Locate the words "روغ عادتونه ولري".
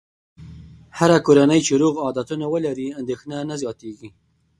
1.81-2.87